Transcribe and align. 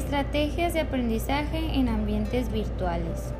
Estrategias 0.00 0.72
de 0.72 0.80
aprendizaje 0.80 1.58
en 1.74 1.90
ambientes 1.90 2.50
virtuales. 2.50 3.34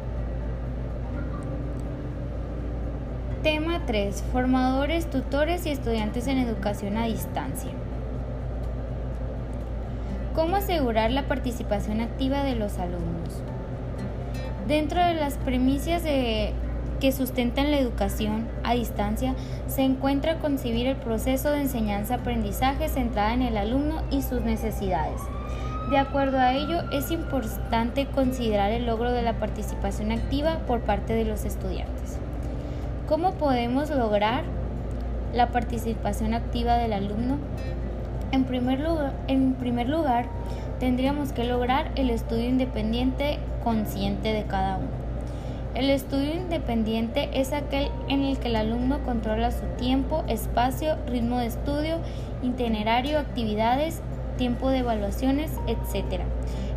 Tema 3.43 3.81
3. 3.87 4.23
Formadores, 4.31 5.09
tutores 5.09 5.65
y 5.65 5.71
estudiantes 5.71 6.27
en 6.27 6.37
educación 6.37 6.99
a 6.99 7.07
distancia. 7.07 7.71
¿Cómo 10.35 10.57
asegurar 10.57 11.11
la 11.11 11.27
participación 11.27 12.03
activa 12.03 12.45
de 12.45 12.57
los 12.57 12.79
alumnos? 12.79 13.43
Dentro 14.69 15.03
de 15.03 15.15
las 15.15 15.39
premisas 15.39 16.03
de, 16.03 16.53
que 17.01 17.11
sustentan 17.11 17.71
la 17.71 17.79
educación 17.79 18.47
a 18.65 18.75
distancia 18.75 19.35
se 19.67 19.81
encuentra 19.81 20.39
concebir 20.39 20.87
el 20.89 20.97
proceso 20.97 21.51
de 21.53 21.63
enseñanza-aprendizaje 21.63 22.91
centrada 22.91 23.33
en 23.33 23.43
el 23.43 23.57
alumno 23.57 24.03
y 24.11 24.21
sus 24.21 24.43
necesidades. 24.43 25.23
De 25.91 25.99
acuerdo 25.99 26.39
a 26.39 26.55
ello, 26.55 26.85
es 26.93 27.11
importante 27.11 28.07
considerar 28.07 28.71
el 28.71 28.87
logro 28.87 29.11
de 29.11 29.23
la 29.23 29.41
participación 29.41 30.13
activa 30.13 30.59
por 30.69 30.83
parte 30.83 31.15
de 31.15 31.25
los 31.25 31.45
estudiantes. 31.45 32.17
¿Cómo 33.09 33.33
podemos 33.33 33.91
lograr 33.91 34.45
la 35.35 35.49
participación 35.49 36.33
activa 36.33 36.77
del 36.77 36.93
alumno? 36.93 37.39
En 38.31 38.45
primer 38.45 38.79
lugar, 38.79 39.15
en 39.27 39.55
primer 39.55 39.89
lugar 39.89 40.27
tendríamos 40.79 41.33
que 41.33 41.43
lograr 41.43 41.91
el 41.97 42.11
estudio 42.11 42.49
independiente 42.49 43.41
consciente 43.65 44.33
de 44.33 44.45
cada 44.45 44.77
uno. 44.77 44.89
El 45.75 45.91
estudio 45.91 46.35
independiente 46.35 47.31
es 47.33 47.53
aquel 47.53 47.89
en 48.09 48.23
el 48.23 48.39
que 48.39 48.47
el 48.47 48.55
alumno 48.55 49.01
controla 49.05 49.51
su 49.51 49.67
tiempo, 49.77 50.23
espacio, 50.29 50.95
ritmo 51.09 51.39
de 51.39 51.47
estudio, 51.47 51.97
itinerario, 52.45 53.19
actividades, 53.19 54.03
tiempo 54.41 54.71
de 54.71 54.79
evaluaciones, 54.79 55.51
etc. 55.67 56.23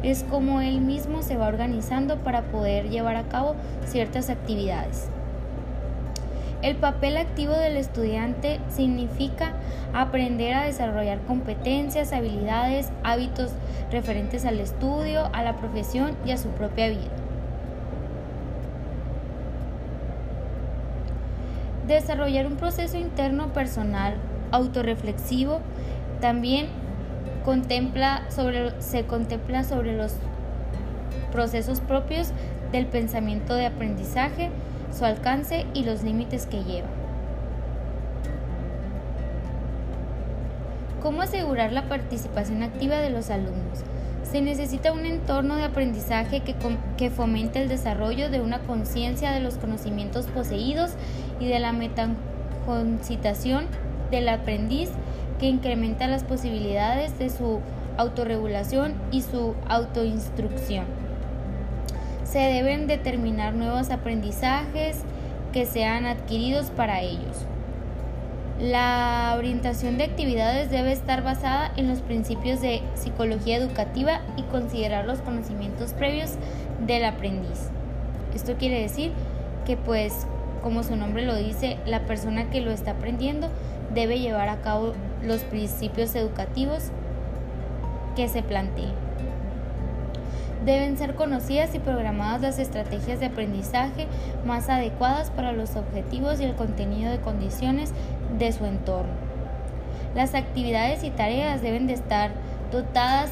Es 0.04 0.26
como 0.30 0.60
él 0.60 0.82
mismo 0.82 1.24
se 1.24 1.38
va 1.38 1.48
organizando 1.48 2.18
para 2.18 2.42
poder 2.42 2.90
llevar 2.90 3.16
a 3.16 3.24
cabo 3.24 3.56
ciertas 3.86 4.30
actividades. 4.30 5.08
El 6.62 6.76
papel 6.76 7.16
activo 7.16 7.54
del 7.54 7.78
estudiante 7.78 8.60
significa 8.70 9.54
aprender 9.94 10.54
a 10.56 10.66
desarrollar 10.66 11.22
competencias, 11.22 12.12
habilidades, 12.12 12.90
hábitos 13.02 13.52
referentes 13.92 14.44
al 14.44 14.60
estudio, 14.60 15.30
a 15.32 15.42
la 15.42 15.56
profesión 15.56 16.18
y 16.26 16.32
a 16.32 16.38
su 16.38 16.50
propia 16.50 16.90
vida. 16.90 17.12
Desarrollar 21.88 22.46
un 22.46 22.58
proceso 22.58 22.98
interno 22.98 23.54
personal 23.54 24.16
autorreflexivo 24.52 25.62
también 26.20 26.83
contempla 27.44 28.24
sobre, 28.30 28.80
se 28.82 29.06
contempla 29.06 29.64
sobre 29.64 29.96
los 29.96 30.14
procesos 31.32 31.80
propios 31.80 32.32
del 32.72 32.86
pensamiento 32.86 33.56
de 33.56 33.66
aprendizaje, 33.66 34.50
su 34.98 35.06
alcance 35.06 35.66
y 35.74 35.84
los 35.84 36.04
límites 36.04 36.46
que 36.46 36.64
lleva. 36.64 36.88
¿Cómo 41.02 41.22
asegurar 41.22 41.74
la 41.74 41.90
participación 41.90 42.64
activa 42.64 42.98
de 42.98 43.10
los 43.10 43.30
alumnos? 43.30 43.84
Se 44.24 44.42
necesita 44.42 44.94
un 44.94 45.06
entorno 45.06 45.58
de 45.58 45.64
aprendizaje 45.64 46.40
que, 46.40 46.56
que 46.98 47.10
fomente 47.10 47.62
el 47.62 47.68
desarrollo 47.68 48.30
de 48.30 48.40
una 48.40 48.60
conciencia 48.60 49.32
de 49.32 49.42
los 49.42 49.56
conocimientos 49.56 50.28
poseídos 50.28 50.92
y 51.42 51.48
de 51.48 51.60
la 51.60 51.74
metaconcitación 51.74 53.66
del 54.12 54.30
aprendiz 54.30 54.90
incrementa 55.48 56.08
las 56.08 56.24
posibilidades 56.24 57.18
de 57.20 57.30
su 57.30 57.60
autorregulación 57.98 58.96
y 59.12 59.22
su 59.22 59.56
autoinstrucción 59.68 61.04
se 62.34 62.40
deben 62.40 62.88
determinar 62.88 63.54
nuevos 63.54 63.92
aprendizajes 63.92 65.04
que 65.52 65.68
sean 65.68 66.08
adquiridos 66.08 66.72
para 66.72 67.02
ellos. 67.02 67.46
La 68.60 69.36
orientación 69.38 70.00
de 70.00 70.06
actividades 70.06 70.72
debe 70.72 70.92
estar 70.92 71.24
basada 71.24 71.72
en 71.78 71.88
los 71.88 72.00
principios 72.00 72.60
de 72.60 72.82
psicología 72.96 73.58
educativa 73.58 74.22
y 74.36 74.42
considerar 74.44 75.06
los 75.06 75.20
conocimientos 75.20 75.94
previos 75.94 76.32
del 76.88 77.06
aprendiz. 77.06 77.70
Esto 78.34 78.56
quiere 78.58 78.82
decir 78.82 79.12
que 79.68 79.78
pues 79.78 80.26
como 80.64 80.82
su 80.82 80.96
nombre 80.96 81.28
lo 81.28 81.36
dice, 81.36 81.78
la 81.86 82.00
persona 82.08 82.50
que 82.50 82.62
lo 82.62 82.72
está 82.72 82.92
aprendiendo 82.92 83.50
debe 83.94 84.20
llevar 84.20 84.50
a 84.50 84.62
cabo 84.62 84.94
los 85.26 85.42
principios 85.42 86.16
educativos 86.16 86.92
que 88.16 88.28
se 88.28 88.44
planteen. 88.44 88.94
Deben 90.66 90.98
ser 90.98 91.16
conocidas 91.16 91.76
y 91.76 91.80
programadas 91.80 92.42
las 92.42 92.60
estrategias 92.60 93.20
de 93.20 93.26
aprendizaje 93.26 94.08
más 94.46 94.70
adecuadas 94.70 95.30
para 95.30 95.52
los 95.52 95.76
objetivos 95.76 96.40
y 96.40 96.46
el 96.46 96.56
contenido 96.56 97.12
de 97.12 97.20
condiciones 97.20 97.92
de 98.38 98.52
su 98.54 98.66
entorno. 98.66 99.12
Las 100.16 100.36
actividades 100.36 101.04
y 101.04 101.10
tareas 101.10 101.62
deben 101.62 101.88
de 101.88 101.94
estar 101.94 102.32
dotadas 102.72 103.30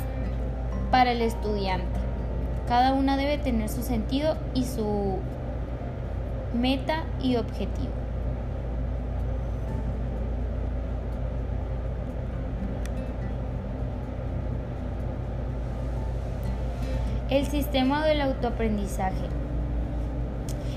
para 0.91 1.11
el 1.11 1.21
estudiante. 1.21 1.99
Cada 2.67 2.93
una 2.93 3.15
debe 3.15 3.37
tener 3.37 3.69
su 3.69 3.81
sentido 3.81 4.35
y 4.53 4.65
su 4.65 5.19
meta 6.53 7.03
y 7.21 7.37
objetivo. 7.37 7.91
El 17.31 17.45
sistema 17.47 18.05
del 18.05 18.19
autoaprendizaje. 18.19 19.29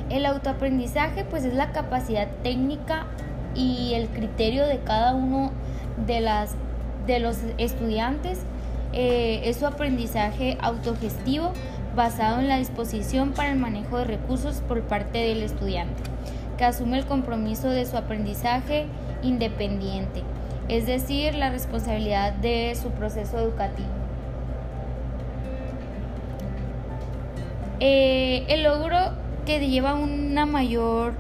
El 0.08 0.24
autoaprendizaje 0.24 1.24
pues 1.24 1.44
es 1.44 1.52
la 1.52 1.72
capacidad 1.72 2.28
técnica 2.44 3.06
y 3.56 3.94
el 3.94 4.06
criterio 4.06 4.64
de 4.64 4.78
cada 4.78 5.16
uno 5.16 5.50
de, 6.06 6.20
las, 6.20 6.54
de 7.08 7.18
los 7.18 7.38
estudiantes. 7.58 8.38
Eh, 8.92 9.40
es 9.42 9.56
su 9.56 9.66
aprendizaje 9.66 10.56
autogestivo 10.60 11.52
basado 11.96 12.38
en 12.38 12.46
la 12.46 12.58
disposición 12.58 13.32
para 13.32 13.50
el 13.50 13.58
manejo 13.58 13.98
de 13.98 14.04
recursos 14.04 14.62
por 14.68 14.80
parte 14.82 15.18
del 15.18 15.42
estudiante, 15.42 16.04
que 16.56 16.64
asume 16.64 16.98
el 16.98 17.04
compromiso 17.04 17.68
de 17.68 17.84
su 17.84 17.96
aprendizaje 17.96 18.86
independiente, 19.24 20.22
es 20.68 20.86
decir, 20.86 21.34
la 21.34 21.50
responsabilidad 21.50 22.32
de 22.32 22.76
su 22.80 22.90
proceso 22.90 23.40
educativo. 23.40 24.03
Eh, 27.80 28.44
el 28.48 28.62
logro 28.62 28.98
que 29.46 29.66
lleva 29.66 29.94
una 29.94 30.46
mayor 30.46 31.14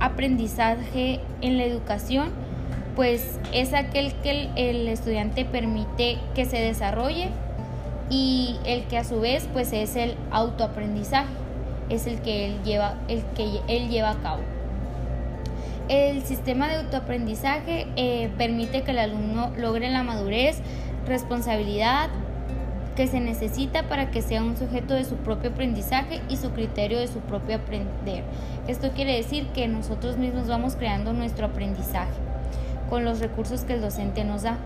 aprendizaje 0.00 1.20
en 1.40 1.58
la 1.58 1.64
educación, 1.64 2.30
pues 2.96 3.38
es 3.52 3.72
aquel 3.74 4.12
que 4.14 4.50
el, 4.56 4.88
estudiante 4.88 5.44
permite 5.44 6.18
que 6.34 6.44
se 6.44 6.58
desarrolle 6.58 7.28
y 8.10 8.56
el 8.64 8.84
que 8.84 8.98
a 8.98 9.04
su 9.04 9.20
vez 9.20 9.48
pues 9.52 9.72
es 9.72 9.94
el 9.96 10.16
autoaprendizaje, 10.32 11.30
es 11.88 12.06
el 12.06 12.20
que 12.20 12.46
él 12.46 12.62
lleva, 12.64 12.96
el 13.08 13.22
que 13.36 13.46
él 13.68 13.88
lleva 13.88 14.10
a 14.10 14.16
cabo. 14.16 14.40
El 15.88 16.22
sistema 16.22 16.68
de 16.68 16.76
autoaprendizaje 16.76 17.86
eh, 17.96 18.30
permite 18.38 18.82
que 18.82 18.92
el 18.92 18.98
alumno 18.98 19.50
logre 19.56 19.90
la 19.90 20.02
madurez, 20.02 20.60
responsabilidad, 21.06 22.10
que 22.96 23.06
se 23.06 23.20
necesita 23.20 23.84
para 23.84 24.10
que 24.10 24.22
sea 24.22 24.42
un 24.42 24.56
sujeto 24.56 24.94
de 24.94 25.04
su 25.04 25.16
propio 25.16 25.50
aprendizaje 25.50 26.20
y 26.28 26.36
su 26.36 26.50
criterio 26.50 26.98
de 26.98 27.08
su 27.08 27.20
propio 27.20 27.56
aprender. 27.56 28.24
Esto 28.68 28.90
quiere 28.90 29.16
decir 29.16 29.46
que 29.48 29.68
nosotros 29.68 30.16
mismos 30.16 30.48
vamos 30.48 30.76
creando 30.76 31.12
nuestro 31.12 31.46
aprendizaje 31.46 32.12
con 32.88 33.04
los 33.04 33.20
recursos 33.20 33.62
que 33.62 33.74
el 33.74 33.80
docente 33.80 34.24
nos 34.24 34.42
da. 34.42 34.58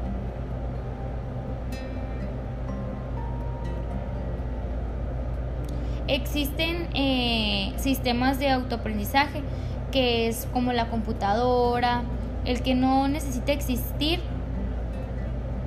Existen 6.07 6.89
eh, 6.95 7.73
sistemas 7.77 8.39
de 8.39 8.51
autoaprendizaje 8.51 9.43
que 9.91 10.27
es 10.29 10.49
como 10.53 10.73
la 10.73 10.91
computadora, 10.91 12.03
el 12.45 12.63
que 12.63 12.75
no 12.75 13.07
necesita 13.07 13.53
existir 13.53 14.21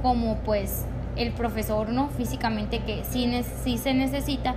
como 0.02 0.36
pues 0.40 0.86
el 1.18 1.32
profesor 1.32 1.90
no 1.90 2.10
físicamente 2.10 2.80
que 2.80 3.04
sí, 3.10 3.78
se 3.78 3.94
necesita 3.94 4.56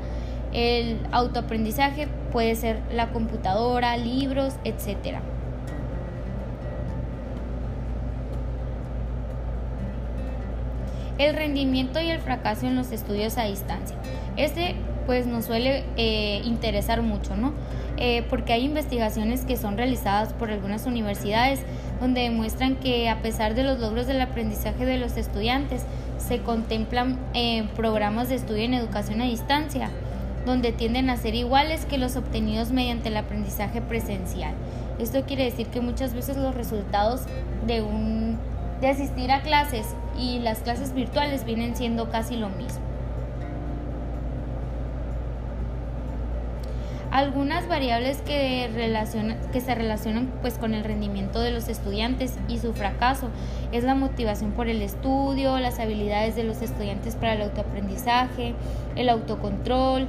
el 0.53 0.99
autoaprendizaje 1.13 2.09
puede 2.33 2.55
ser 2.57 2.81
la 2.93 3.11
computadora, 3.11 3.97
libros, 3.97 4.55
etc. 4.65 5.19
El 11.19 11.37
rendimiento 11.37 12.01
y 12.01 12.11
el 12.11 12.21
fracaso 12.21 12.67
en 12.67 12.75
los 12.75 12.91
estudios 12.91 13.39
a 13.39 13.45
distancia. 13.45 13.97
Este 14.37 14.75
pues 15.07 15.27
nos 15.27 15.47
suele 15.47 15.85
eh, 15.97 16.41
interesar 16.45 17.03
mucho, 17.03 17.37
¿no? 17.37 17.53
Eh, 17.97 18.25
porque 18.31 18.53
hay 18.53 18.65
investigaciones 18.65 19.45
que 19.45 19.57
son 19.57 19.77
realizadas 19.77 20.33
por 20.33 20.51
algunas 20.51 20.87
universidades 20.87 21.61
donde 22.01 22.23
demuestran 22.23 22.77
que 22.77 23.11
a 23.11 23.21
pesar 23.21 23.55
de 23.55 23.63
los 23.63 23.79
logros 23.79 24.07
del 24.07 24.21
aprendizaje 24.21 24.87
de 24.87 24.97
los 24.97 25.17
estudiantes, 25.17 25.85
se 26.27 26.41
contemplan 26.41 27.19
eh, 27.35 27.69
programas 27.77 28.29
de 28.29 28.37
estudio 28.37 28.65
en 28.65 28.75
educación 28.75 29.21
a 29.21 29.25
distancia, 29.25 29.91
donde 30.47 30.73
tienden 30.73 31.11
a 31.11 31.17
ser 31.17 31.35
iguales 31.35 31.87
que 31.87 31.99
los 31.99 32.17
obtenidos 32.17 32.71
mediante 32.71 33.09
el 33.09 33.17
aprendizaje 33.17 33.81
presencial. 33.81 34.55
Esto 34.99 35.23
quiere 35.25 35.45
decir 35.45 35.69
que 35.69 35.81
muchas 35.81 36.15
veces 36.15 36.37
los 36.37 36.55
resultados 36.55 37.23
de, 37.67 37.83
un, 37.83 38.39
de 38.81 38.89
asistir 38.89 39.33
a 39.33 39.43
clases 39.43 39.87
y 40.19 40.39
las 40.39 40.59
clases 40.59 40.95
virtuales 40.95 41.45
vienen 41.45 41.75
siendo 41.75 42.11
casi 42.11 42.37
lo 42.37 42.49
mismo. 42.51 42.90
Algunas 47.21 47.69
variables 47.69 48.23
que, 48.23 48.71
que 49.53 49.61
se 49.61 49.75
relacionan 49.75 50.31
pues, 50.41 50.55
con 50.57 50.73
el 50.73 50.85
rendimiento 50.85 51.41
de 51.41 51.51
los 51.51 51.69
estudiantes 51.69 52.39
y 52.49 52.57
su 52.57 52.73
fracaso 52.73 53.29
es 53.73 53.85
la 53.85 53.95
motivación 53.95 54.53
por 54.53 54.69
el 54.69 54.81
estudio, 54.81 55.59
las 55.59 55.81
habilidades 55.81 56.35
de 56.35 56.45
los 56.45 56.63
estudiantes 56.63 57.17
para 57.17 57.35
el 57.35 57.43
autoaprendizaje, 57.43 58.55
el 58.97 59.11
autocontrol. 59.11 60.09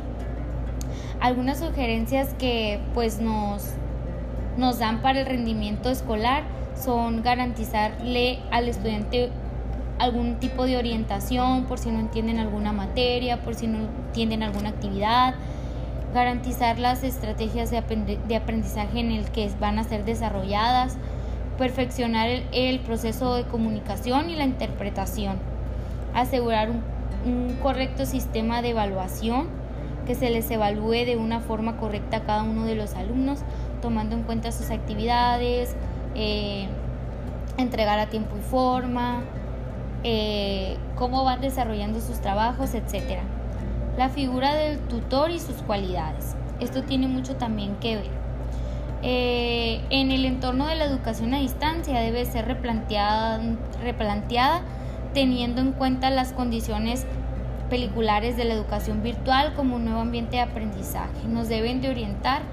Algunas 1.20 1.60
sugerencias 1.60 2.34
que 2.40 2.80
pues, 2.94 3.20
nos, 3.20 3.66
nos 4.56 4.80
dan 4.80 5.02
para 5.02 5.20
el 5.20 5.26
rendimiento 5.26 5.90
escolar 5.90 6.44
son 6.82 7.24
garantizarle 7.24 8.40
al 8.52 8.70
estudiante 8.70 9.32
algún 10.00 10.36
tipo 10.36 10.66
de 10.66 10.78
orientación 10.78 11.66
por 11.66 11.78
si 11.78 11.92
no 11.92 12.00
entienden 12.00 12.40
alguna 12.40 12.72
materia, 12.72 13.42
por 13.42 13.54
si 13.54 13.68
no 13.68 13.80
entienden 13.80 14.44
alguna 14.44 14.70
actividad, 14.70 15.36
garantizar 16.14 16.78
las 16.80 17.04
estrategias 17.04 17.72
de 17.72 18.36
aprendizaje 18.36 19.00
en 19.00 19.12
el 19.12 19.26
que 19.32 19.50
van 19.60 19.80
a 19.80 19.84
ser 19.84 20.04
desarrolladas, 20.06 20.98
perfeccionar 21.58 22.30
el, 22.52 22.80
proceso 22.80 23.36
de 23.36 23.44
comunicación 23.44 24.30
y 24.30 24.36
la 24.36 24.46
interpretación, 24.46 25.38
asegurar 26.14 26.70
un, 26.70 26.82
correcto 27.62 28.06
sistema 28.06 28.62
de 28.62 28.70
evaluación, 28.70 29.48
que 30.08 30.16
se 30.16 30.32
les 30.32 30.50
evalúe 30.50 31.06
de 31.06 31.16
una 31.18 31.40
forma 31.40 31.78
correcta 31.78 32.18
a 32.18 32.22
cada 32.22 32.44
uno 32.44 32.66
de 32.66 32.76
los 32.76 32.96
alumnos, 32.96 33.40
tomando 33.82 34.16
en 34.16 34.24
cuenta 34.24 34.52
sus 34.52 34.72
actividades, 34.72 35.76
eh, 36.16 36.68
entregar 37.58 38.00
a 38.00 38.08
tiempo 38.08 38.36
y 38.38 38.42
forma, 38.42 39.22
eh, 40.04 40.78
cómo 40.96 41.24
van 41.24 41.42
desarrollando 41.42 42.02
sus 42.02 42.20
trabajos, 42.20 42.74
etcétera 42.74 43.22
la 43.98 44.10
figura 44.10 44.54
del 44.56 44.80
tutor 44.80 45.32
y 45.32 45.40
sus 45.40 45.58
cualidades. 45.64 46.36
Esto 46.60 46.84
tiene 46.84 47.08
mucho 47.08 47.36
también 47.36 47.76
que 47.76 47.98
ver. 47.98 48.22
Eh, 49.04 49.82
en 49.90 50.12
el 50.12 50.26
entorno 50.26 50.68
de 50.68 50.76
la 50.76 50.86
educación 50.86 51.34
a 51.34 51.40
distancia 51.40 52.00
debe 52.00 52.24
ser 52.26 52.46
replanteada, 52.46 53.42
replanteada 53.82 54.62
teniendo 55.14 55.60
en 55.60 55.72
cuenta 55.72 56.12
las 56.12 56.34
condiciones 56.34 57.06
peliculares 57.70 58.38
de 58.38 58.46
la 58.46 58.54
educación 58.54 59.02
virtual 59.02 59.54
como 59.56 59.78
un 59.78 59.86
nuevo 59.86 60.02
ambiente 60.02 60.38
de 60.38 60.44
aprendizaje. 60.44 61.28
Nos 61.28 61.50
deben 61.50 61.82
de 61.82 61.90
orientar 61.90 62.44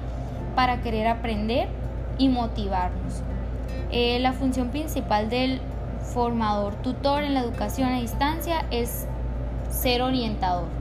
para 0.56 0.80
querer 0.80 1.06
aprender 1.06 1.68
y 2.16 2.28
motivarnos. 2.30 3.22
Eh, 3.92 4.18
la 4.20 4.32
función 4.32 4.68
principal 4.68 5.28
del 5.28 5.60
formador 6.14 6.74
tutor 6.76 7.22
en 7.22 7.34
la 7.34 7.40
educación 7.40 7.90
a 7.90 8.00
distancia 8.00 8.64
es 8.70 9.06
ser 9.68 10.02
orientador 10.02 10.77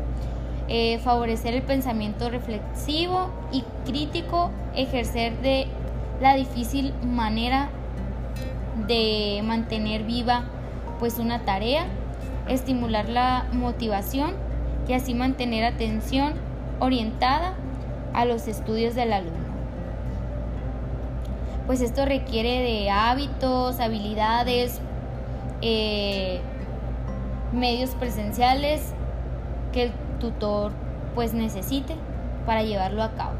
eh, 0.70 1.00
favorecer 1.00 1.54
el 1.54 1.64
pensamiento 1.64 2.30
reflexivo 2.30 3.30
y 3.52 3.64
crítico, 3.86 4.52
ejercer 4.76 5.38
de 5.42 5.68
la 6.22 6.36
difícil 6.36 6.94
manera 7.04 7.70
de 8.88 9.42
mantener 9.46 10.04
viva 10.04 10.44
pues 11.00 11.20
una 11.20 11.46
tarea, 11.46 11.86
estimular 12.48 13.08
la 13.08 13.46
motivación 13.54 14.34
y 14.88 14.94
así 14.94 15.14
mantener 15.14 15.64
atención 15.64 16.34
orientada 16.80 17.56
a 18.14 18.26
los 18.26 18.48
estudios 18.48 18.96
del 18.96 19.14
alumno. 19.14 19.48
Pues 21.66 21.82
esto 21.82 22.06
requiere 22.06 22.62
de 22.62 22.90
hábitos, 22.90 23.80
habilidades, 23.80 24.80
eh, 25.62 26.40
medios 27.52 27.92
presenciales 27.92 28.94
que 29.74 29.92
tutor 30.20 30.72
pues 31.16 31.34
necesite 31.34 31.96
para 32.46 32.64
llevarlo 32.64 33.04
a 33.04 33.12
cabo. 33.12 33.36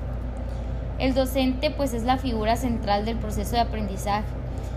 El 1.00 1.14
docente 1.14 1.70
pues 1.70 1.94
es 1.94 2.04
la 2.04 2.18
figura 2.18 2.56
central 2.56 3.06
del 3.06 3.18
proceso 3.18 3.52
de 3.52 3.62
aprendizaje. 3.62 4.26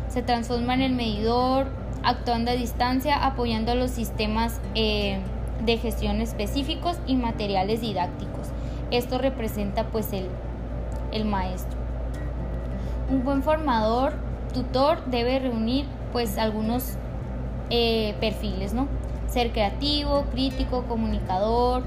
Se 0.09 0.23
transforma 0.23 0.75
en 0.75 0.83
el 0.83 0.93
medidor, 0.93 1.69
actuando 2.03 2.51
a 2.51 2.55
distancia, 2.55 3.25
apoyando 3.25 3.75
los 3.75 3.91
sistemas 3.91 4.61
eh, 4.75 5.19
de 5.65 5.79
gestión 5.79 6.21
específicos 6.21 6.99
y 7.07 7.17
materiales 7.17 7.81
didácticos. 7.81 8.49
Esto 8.91 9.19
representa 9.19 9.85
pues 9.85 10.13
el, 10.13 10.27
el 11.13 11.25
maestro. 11.25 11.79
Un 13.11 13.25
buen 13.25 13.43
formador, 13.43 14.15
tutor, 14.53 15.05
debe 15.07 15.39
reunir 15.39 15.87
pues 16.13 16.39
algunos 16.39 16.97
eh, 17.71 18.15
perfiles, 18.21 18.75
¿no? 18.75 18.89
Ser 19.29 19.53
creativo, 19.53 20.25
crítico, 20.33 20.85
comunicador, 20.85 21.85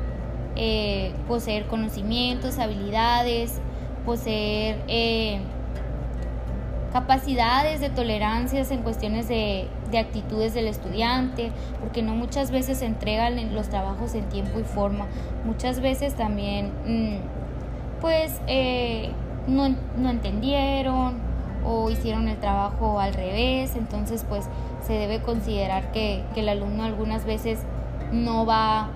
eh, 0.56 1.14
poseer 1.28 1.66
conocimientos, 1.66 2.60
habilidades, 2.60 3.60
poseer 4.06 4.84
eh, 4.88 5.40
capacidades 6.94 7.82
de 7.82 7.90
tolerancias 7.90 8.70
en 8.70 8.84
cuestiones 8.84 9.28
de, 9.28 9.68
actitudes 9.98 10.54
del 10.54 10.68
estudiante, 10.68 11.52
porque 11.80 12.02
no 12.02 12.16
muchas 12.16 12.50
veces 12.50 12.80
se 12.80 12.86
entregan 12.86 13.54
los 13.54 13.70
trabajos 13.70 14.16
en 14.16 14.28
tiempo 14.30 14.60
y 14.60 14.64
forma, 14.64 15.06
muchas 15.46 15.82
veces 15.82 16.16
también 16.16 16.72
mm, 16.88 18.02
pues 18.02 18.40
eh, 18.48 19.12
no, 19.48 19.66
entendieron 20.10 21.16
o 21.66 21.90
hicieron 21.90 22.28
el 22.28 22.38
trabajo 22.38 23.00
al 23.00 23.14
revés, 23.14 23.76
entonces 23.76 24.26
pues 24.28 24.46
se 24.86 24.94
debe 24.94 25.22
considerar 25.22 25.92
que, 25.92 26.24
el 26.36 26.50
alumno 26.50 26.84
algunas 26.84 27.26
veces 27.26 27.60
no 28.12 28.46
va 28.46 28.90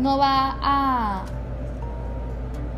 no 0.00 0.18
va 0.18 0.56
a 0.60 1.24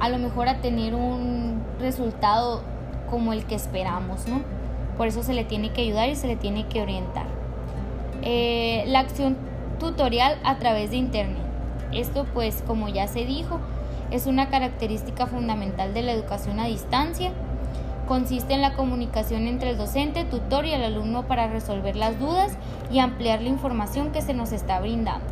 a 0.01 0.09
lo 0.09 0.19
mejor 0.19 0.49
a 0.49 0.61
tener 0.61 0.95
un 0.95 1.62
resultado 1.81 2.62
como 3.11 3.33
el 3.33 3.45
que 3.45 3.55
esperamos, 3.55 4.27
¿no? 4.29 4.43
Por 4.97 5.07
eso 5.07 5.23
se 5.23 5.33
le 5.33 5.45
tiene 5.45 5.73
que 5.73 5.83
ayudar 5.83 6.09
y 6.09 6.17
se 6.17 6.27
le 6.27 6.37
tiene 6.37 6.67
que 6.67 6.83
orientar. 6.83 7.27
Eh, 8.23 8.85
la 8.87 9.00
acción 9.00 9.37
tutorial 9.78 10.38
a 10.45 10.59
través 10.59 10.90
de 10.90 10.97
Internet. 10.97 11.43
Esto 11.93 12.26
pues 12.35 12.62
como 12.67 12.88
ya 12.88 13.07
se 13.07 13.25
dijo, 13.25 13.61
es 14.11 14.26
una 14.26 14.49
característica 14.49 15.26
fundamental 15.26 15.95
de 15.95 16.02
la 16.02 16.12
educación 16.12 16.61
a 16.61 16.67
distancia. 16.67 17.33
Consiste 18.06 18.52
en 18.52 18.61
la 18.61 18.75
comunicación 18.75 19.46
entre 19.46 19.70
el 19.70 19.78
docente, 19.78 20.25
tutor 20.25 20.66
y 20.66 20.73
el 20.73 20.82
alumno 20.82 21.23
para 21.23 21.49
resolver 21.49 21.96
las 21.96 22.18
dudas 22.18 22.52
y 22.92 22.99
ampliar 22.99 23.40
la 23.40 23.49
información 23.49 24.12
que 24.12 24.20
se 24.20 24.34
nos 24.34 24.52
está 24.52 24.78
brindando. 24.80 25.26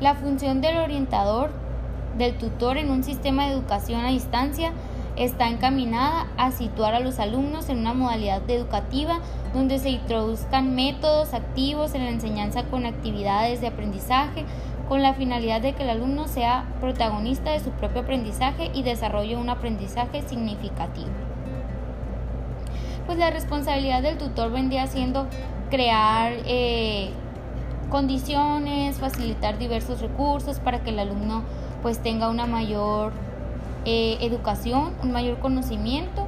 La 0.00 0.14
función 0.14 0.60
del 0.60 0.76
orientador, 0.76 1.50
del 2.16 2.38
tutor 2.38 2.78
en 2.78 2.90
un 2.90 3.02
sistema 3.02 3.46
de 3.46 3.52
educación 3.52 4.04
a 4.04 4.10
distancia 4.10 4.70
está 5.16 5.48
encaminada 5.48 6.28
a 6.36 6.52
situar 6.52 6.94
a 6.94 7.00
los 7.00 7.18
alumnos 7.18 7.68
en 7.68 7.78
una 7.78 7.94
modalidad 7.94 8.48
educativa 8.48 9.18
donde 9.52 9.80
se 9.80 9.90
introduzcan 9.90 10.76
métodos 10.76 11.34
activos 11.34 11.94
en 11.94 12.04
la 12.04 12.10
enseñanza 12.10 12.62
con 12.62 12.86
actividades 12.86 13.60
de 13.60 13.66
aprendizaje 13.66 14.44
con 14.88 15.02
la 15.02 15.12
finalidad 15.12 15.60
de 15.60 15.74
que 15.74 15.82
el 15.82 15.90
alumno 15.90 16.28
sea 16.28 16.64
protagonista 16.80 17.50
de 17.50 17.60
su 17.60 17.70
propio 17.70 18.00
aprendizaje 18.00 18.70
y 18.72 18.82
desarrolle 18.82 19.36
un 19.36 19.50
aprendizaje 19.50 20.22
significativo. 20.22 21.10
Pues 23.06 23.18
la 23.18 23.30
responsabilidad 23.30 24.02
del 24.02 24.16
tutor 24.16 24.50
vendría 24.50 24.86
siendo 24.86 25.26
crear 25.70 26.32
eh, 26.46 27.10
condiciones, 27.90 28.98
facilitar 28.98 29.58
diversos 29.58 30.00
recursos 30.00 30.58
para 30.58 30.82
que 30.82 30.90
el 30.90 30.98
alumno 30.98 31.42
pues 31.82 32.02
tenga 32.02 32.28
una 32.30 32.46
mayor 32.46 33.12
eh, 33.84 34.16
educación, 34.22 34.94
un 35.02 35.12
mayor 35.12 35.38
conocimiento 35.38 36.26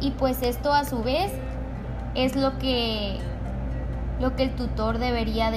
y 0.00 0.12
pues 0.12 0.42
esto 0.42 0.72
a 0.72 0.84
su 0.84 1.02
vez 1.02 1.32
es 2.14 2.36
lo 2.36 2.58
que 2.58 3.18
lo 4.20 4.36
que 4.36 4.44
el 4.44 4.54
tutor 4.54 4.98
debería 4.98 5.50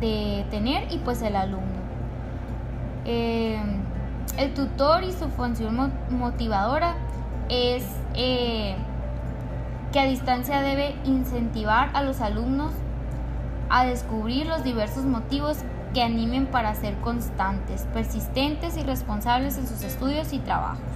de, 0.00 0.44
tener 0.50 0.92
y 0.92 0.98
pues 0.98 1.22
el 1.22 1.36
alumno. 1.36 1.86
Eh, 3.04 3.60
el 4.38 4.54
tutor 4.54 5.04
y 5.04 5.12
su 5.12 5.28
función 5.28 5.92
motivadora 6.10 6.96
es 7.48 7.84
eh, 8.14 8.76
que 9.92 10.00
a 10.00 10.04
distancia 10.04 10.60
debe 10.62 10.94
incentivar 11.04 11.90
a 11.94 12.02
los 12.02 12.20
alumnos 12.20 12.72
a 13.70 13.84
descubrir 13.86 14.46
los 14.46 14.62
diversos 14.62 15.04
motivos 15.04 15.58
que 15.94 16.02
animen 16.02 16.46
para 16.46 16.74
ser 16.74 16.94
constantes, 16.98 17.86
persistentes 17.92 18.76
y 18.76 18.82
responsables 18.82 19.56
en 19.58 19.66
sus 19.66 19.82
estudios 19.82 20.32
y 20.32 20.38
trabajos. 20.38 20.95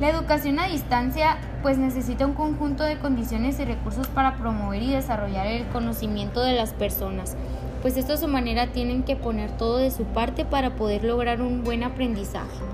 La 0.00 0.08
educación 0.08 0.58
a 0.58 0.66
distancia 0.66 1.38
pues 1.62 1.78
necesita 1.78 2.26
un 2.26 2.34
conjunto 2.34 2.82
de 2.82 2.98
condiciones 2.98 3.60
y 3.60 3.64
recursos 3.64 4.08
para 4.08 4.36
promover 4.36 4.82
y 4.82 4.90
desarrollar 4.90 5.46
el 5.46 5.66
conocimiento 5.68 6.40
de 6.40 6.54
las 6.54 6.72
personas, 6.72 7.36
pues 7.80 7.96
esto 7.96 8.14
a 8.14 8.16
su 8.16 8.26
manera 8.26 8.72
tienen 8.72 9.04
que 9.04 9.14
poner 9.14 9.52
todo 9.56 9.76
de 9.76 9.92
su 9.92 10.02
parte 10.02 10.44
para 10.44 10.74
poder 10.74 11.04
lograr 11.04 11.40
un 11.40 11.62
buen 11.62 11.84
aprendizaje. 11.84 12.73